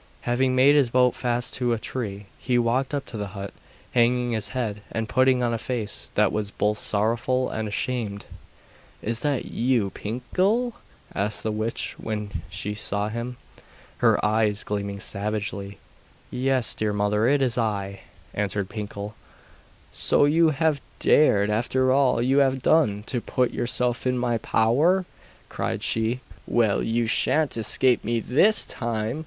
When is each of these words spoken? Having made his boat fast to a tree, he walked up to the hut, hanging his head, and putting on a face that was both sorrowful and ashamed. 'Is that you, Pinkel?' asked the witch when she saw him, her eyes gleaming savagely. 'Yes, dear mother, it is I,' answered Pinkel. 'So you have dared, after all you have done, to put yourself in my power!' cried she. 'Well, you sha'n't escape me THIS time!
Having 0.21 0.55
made 0.55 0.73
his 0.75 0.89
boat 0.89 1.13
fast 1.13 1.53
to 1.53 1.73
a 1.73 1.77
tree, 1.77 2.25
he 2.39 2.57
walked 2.57 2.91
up 2.91 3.05
to 3.05 3.17
the 3.17 3.27
hut, 3.37 3.53
hanging 3.91 4.31
his 4.31 4.47
head, 4.47 4.81
and 4.91 5.07
putting 5.07 5.43
on 5.43 5.53
a 5.53 5.59
face 5.59 6.09
that 6.15 6.31
was 6.31 6.49
both 6.49 6.79
sorrowful 6.79 7.51
and 7.51 7.67
ashamed. 7.67 8.25
'Is 9.03 9.19
that 9.19 9.45
you, 9.45 9.91
Pinkel?' 9.91 10.73
asked 11.13 11.43
the 11.43 11.51
witch 11.51 11.93
when 11.99 12.41
she 12.49 12.73
saw 12.73 13.09
him, 13.09 13.37
her 13.97 14.17
eyes 14.25 14.63
gleaming 14.63 14.99
savagely. 14.99 15.77
'Yes, 16.31 16.73
dear 16.73 16.93
mother, 16.93 17.27
it 17.27 17.43
is 17.43 17.55
I,' 17.55 17.99
answered 18.33 18.69
Pinkel. 18.69 19.13
'So 19.93 20.25
you 20.25 20.49
have 20.49 20.81
dared, 20.97 21.51
after 21.51 21.91
all 21.93 22.23
you 22.23 22.39
have 22.39 22.63
done, 22.63 23.03
to 23.05 23.21
put 23.21 23.51
yourself 23.51 24.07
in 24.07 24.17
my 24.17 24.39
power!' 24.39 25.05
cried 25.47 25.83
she. 25.83 26.21
'Well, 26.47 26.81
you 26.81 27.05
sha'n't 27.05 27.55
escape 27.55 28.03
me 28.03 28.19
THIS 28.19 28.65
time! 28.65 29.19